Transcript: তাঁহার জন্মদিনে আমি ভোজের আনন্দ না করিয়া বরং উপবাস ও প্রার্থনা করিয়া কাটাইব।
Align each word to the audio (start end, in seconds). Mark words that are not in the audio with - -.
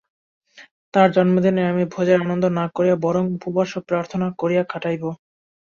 তাঁহার 0.93 1.09
জন্মদিনে 1.13 1.63
আমি 1.71 1.83
ভোজের 1.93 2.19
আনন্দ 2.21 2.45
না 2.59 2.65
করিয়া 2.75 2.95
বরং 3.05 3.23
উপবাস 3.37 3.69
ও 3.73 3.89
প্রার্থনা 3.89 4.27
করিয়া 4.41 4.63
কাটাইব। 4.71 5.03